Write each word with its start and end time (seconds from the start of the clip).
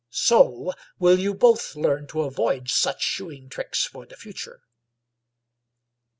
So 0.09 0.73
will 0.97 1.19
you 1.19 1.35
both 1.35 1.75
learn 1.75 2.07
to 2.07 2.23
avoid 2.23 2.71
such 2.71 3.03
shoeing 3.03 3.49
tricks 3.49 3.85
for 3.85 4.07
the 4.07 4.17
future." 4.17 4.63